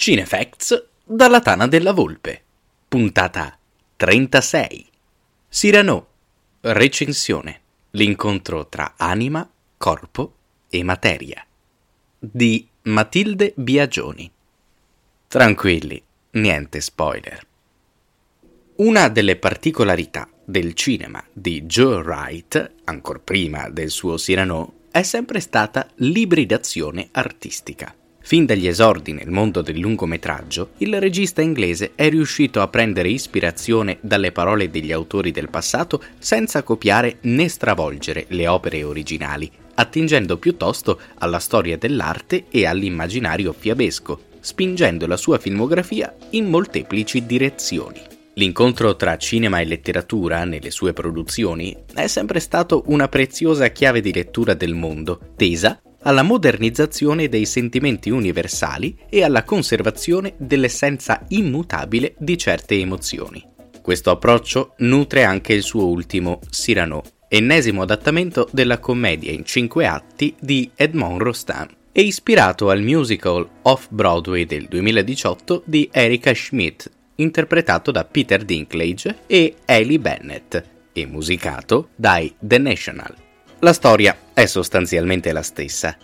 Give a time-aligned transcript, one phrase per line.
[0.00, 2.40] Cinefacts dalla Tana della Volpe.
[2.86, 3.58] Puntata
[3.96, 4.86] 36.
[5.50, 6.06] Cyrano.
[6.60, 7.60] Recensione.
[7.90, 10.34] L'incontro tra anima, corpo
[10.70, 11.44] e materia.
[12.16, 14.30] Di Matilde Biagioni.
[15.26, 17.44] Tranquilli, niente spoiler.
[18.76, 25.40] Una delle particolarità del cinema di Joe Wright, ancor prima del suo Cyrano, è sempre
[25.40, 27.97] stata l'ibridazione artistica.
[28.28, 33.96] Fin dagli esordi nel mondo del lungometraggio, il regista inglese è riuscito a prendere ispirazione
[34.02, 41.00] dalle parole degli autori del passato senza copiare né stravolgere le opere originali, attingendo piuttosto
[41.20, 48.02] alla storia dell'arte e all'immaginario fiabesco, spingendo la sua filmografia in molteplici direzioni.
[48.34, 54.12] L'incontro tra cinema e letteratura nelle sue produzioni è sempre stato una preziosa chiave di
[54.12, 62.38] lettura del mondo, tesa alla modernizzazione dei sentimenti universali e alla conservazione dell'essenza immutabile di
[62.38, 63.44] certe emozioni.
[63.82, 70.34] Questo approccio nutre anche il suo ultimo Cyrano, ennesimo adattamento della commedia in cinque atti
[70.38, 78.04] di Edmond Rostand e ispirato al musical Off-Broadway del 2018 di Erika Schmidt, interpretato da
[78.04, 83.27] Peter Dinklage e Ellie Bennett, e musicato dai The National.
[83.60, 85.96] La storia è sostanzialmente la stessa.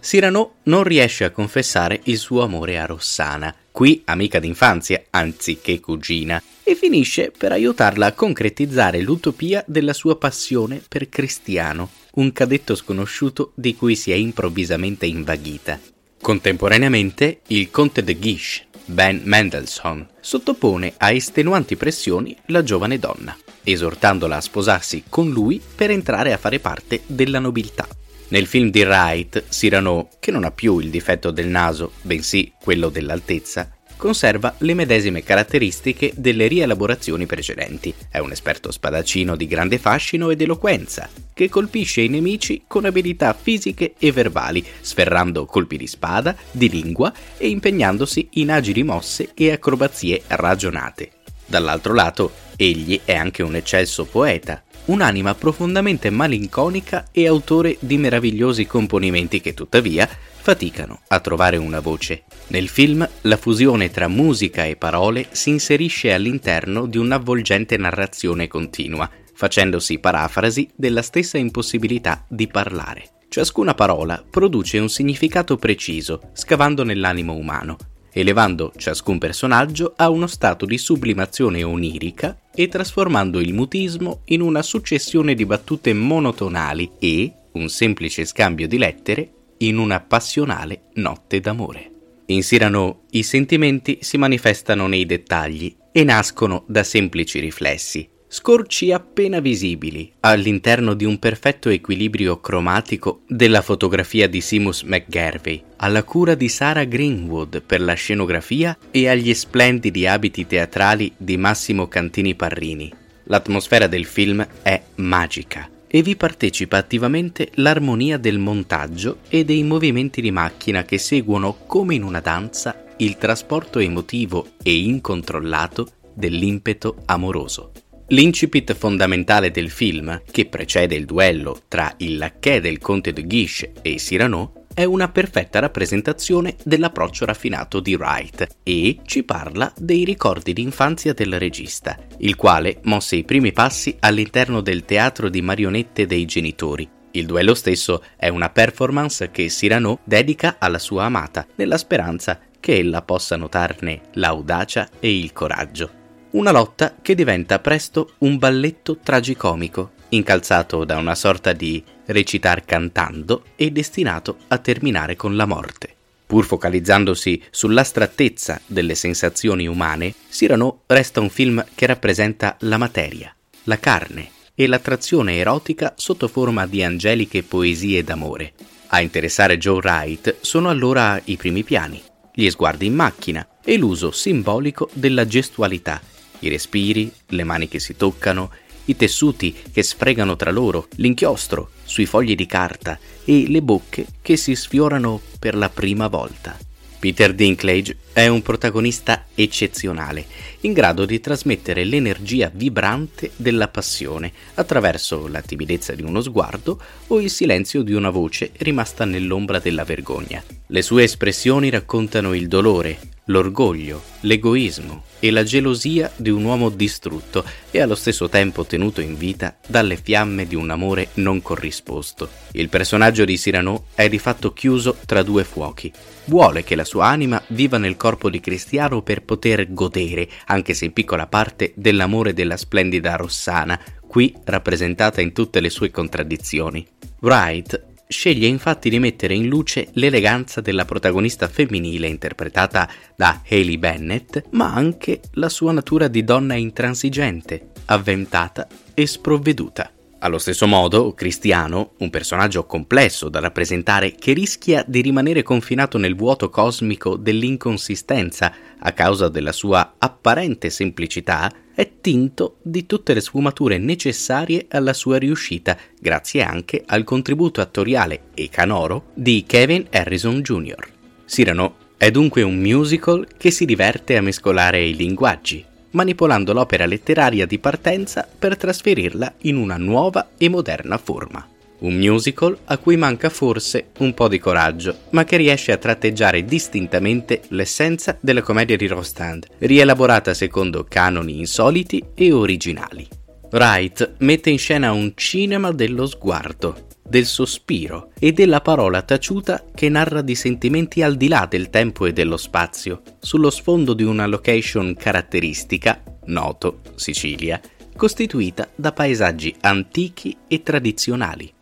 [0.00, 6.42] Cyrano non riesce a confessare il suo amore a Rossana, qui amica d'infanzia anziché cugina,
[6.64, 13.52] e finisce per aiutarla a concretizzare l'utopia della sua passione per Cristiano, un cadetto sconosciuto
[13.54, 15.78] di cui si è improvvisamente invaghita.
[16.20, 23.36] Contemporaneamente, il conte de Guiche, Ben Mendelssohn, sottopone a estenuanti pressioni la giovane donna
[23.66, 27.86] esortandola a sposarsi con lui per entrare a fare parte della nobiltà.
[28.28, 32.88] Nel film di Wright, Cyrano, che non ha più il difetto del naso, bensì quello
[32.88, 37.94] dell'altezza, conserva le medesime caratteristiche delle rielaborazioni precedenti.
[38.10, 43.32] È un esperto spadaccino di grande fascino ed eloquenza, che colpisce i nemici con abilità
[43.32, 49.52] fisiche e verbali, sferrando colpi di spada, di lingua e impegnandosi in agili mosse e
[49.52, 51.12] acrobazie ragionate.
[51.46, 58.66] Dall'altro lato, egli è anche un eccelso poeta, un'anima profondamente malinconica e autore di meravigliosi
[58.66, 62.24] componimenti che tuttavia faticano a trovare una voce.
[62.48, 69.10] Nel film la fusione tra musica e parole si inserisce all'interno di un'avvolgente narrazione continua,
[69.34, 73.10] facendosi parafrasi della stessa impossibilità di parlare.
[73.28, 77.76] Ciascuna parola produce un significato preciso, scavando nell'animo umano,
[78.18, 84.62] elevando ciascun personaggio a uno stato di sublimazione onirica e trasformando il mutismo in una
[84.62, 91.90] successione di battute monotonali e un semplice scambio di lettere in una passionale notte d'amore.
[92.26, 99.40] In Cyrano i sentimenti si manifestano nei dettagli e nascono da semplici riflessi, scorci appena
[99.40, 106.48] visibili all'interno di un perfetto equilibrio cromatico della fotografia di Seamus McGarvey, alla cura di
[106.48, 112.92] Sarah Greenwood per la scenografia e agli splendidi abiti teatrali di Massimo Cantini Parrini.
[113.24, 120.20] L'atmosfera del film è magica e vi partecipa attivamente l'armonia del montaggio e dei movimenti
[120.20, 127.72] di macchina che seguono come in una danza il trasporto emotivo e incontrollato dell'impeto amoroso.
[128.10, 133.72] L'incipit fondamentale del film, che precede il duello tra il lacchè del conte de Guiche
[133.82, 140.52] e Cyrano, è una perfetta rappresentazione dell'approccio raffinato di Wright e ci parla dei ricordi
[140.52, 146.26] d'infanzia del regista, il quale mosse i primi passi all'interno del teatro di marionette dei
[146.26, 146.88] genitori.
[147.12, 152.76] Il duello stesso è una performance che Cyrano dedica alla sua amata, nella speranza che
[152.76, 155.95] ella possa notarne l'audacia e il coraggio.
[156.36, 163.44] Una lotta che diventa presto un balletto tragicomico, incalzato da una sorta di recitar cantando
[163.56, 165.94] e destinato a terminare con la morte.
[166.26, 173.78] Pur focalizzandosi sull'astrattezza delle sensazioni umane, Cyrano resta un film che rappresenta la materia, la
[173.78, 178.52] carne e l'attrazione erotica sotto forma di angeliche poesie d'amore.
[178.88, 182.02] A interessare Joe Wright sono allora i primi piani,
[182.34, 185.98] gli sguardi in macchina e l'uso simbolico della gestualità
[186.40, 188.50] i respiri, le mani che si toccano,
[188.86, 194.36] i tessuti che sfregano tra loro, l'inchiostro sui fogli di carta e le bocche che
[194.36, 196.56] si sfiorano per la prima volta.
[196.98, 200.24] Peter Dinklage è un protagonista eccezionale,
[200.60, 207.20] in grado di trasmettere l'energia vibrante della passione attraverso la timidezza di uno sguardo o
[207.20, 210.42] il silenzio di una voce rimasta nell'ombra della vergogna.
[210.68, 217.44] Le sue espressioni raccontano il dolore, l'orgoglio, l'egoismo e la gelosia di un uomo distrutto
[217.70, 222.28] e allo stesso tempo tenuto in vita dalle fiamme di un amore non corrisposto.
[222.52, 225.92] Il personaggio di Cyrano è di fatto chiuso tra due fuochi.
[226.26, 230.84] Vuole che la sua anima viva nel corpo di Cristiano per poter godere, anche se
[230.84, 236.86] in piccola parte, dell'amore della splendida Rossana, qui rappresentata in tutte le sue contraddizioni.
[237.22, 244.44] Wright sceglie infatti di mettere in luce l'eleganza della protagonista femminile interpretata da Haley Bennett,
[244.50, 249.90] ma anche la sua natura di donna intransigente, avventata e sprovveduta.
[250.18, 256.16] Allo stesso modo, Cristiano, un personaggio complesso da rappresentare che rischia di rimanere confinato nel
[256.16, 263.76] vuoto cosmico dell'inconsistenza a causa della sua apparente semplicità, è tinto di tutte le sfumature
[263.76, 270.88] necessarie alla sua riuscita, grazie anche al contributo attoriale e canoro di Kevin Harrison Jr.
[271.26, 277.46] Cyrano è dunque un musical che si diverte a mescolare i linguaggi, manipolando l'opera letteraria
[277.46, 281.46] di partenza per trasferirla in una nuova e moderna forma.
[281.78, 286.44] Un musical a cui manca forse un po' di coraggio, ma che riesce a tratteggiare
[286.44, 293.06] distintamente l'essenza della commedia di Rostand, rielaborata secondo canoni insoliti e originali.
[293.50, 299.88] Wright mette in scena un cinema dello sguardo, del sospiro e della parola taciuta che
[299.88, 304.26] narra di sentimenti al di là del tempo e dello spazio, sullo sfondo di una
[304.26, 307.60] location caratteristica, noto, Sicilia,
[307.96, 311.52] costituita da paesaggi antichi e tradizionali.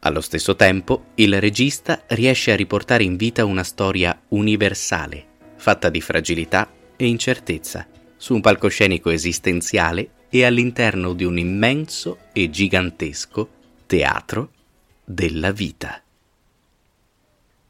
[0.00, 6.00] Allo stesso tempo, il regista riesce a riportare in vita una storia universale, fatta di
[6.00, 7.86] fragilità e incertezza,
[8.16, 13.48] su un palcoscenico esistenziale e all'interno di un immenso e gigantesco
[13.86, 14.50] teatro
[15.04, 16.02] della vita.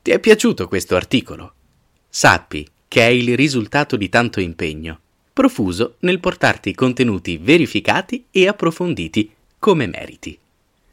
[0.03, 1.55] Ti è piaciuto questo articolo?
[2.09, 5.01] Sappi che è il risultato di tanto impegno,
[5.33, 10.39] profuso nel portarti contenuti verificati e approfonditi come meriti.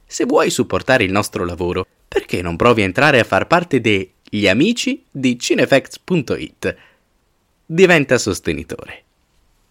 [0.05, 4.47] Se vuoi supportare il nostro lavoro, perché non provi a entrare a far parte degli
[4.47, 6.75] amici di cinefacts.it?
[7.65, 9.03] Diventa sostenitore.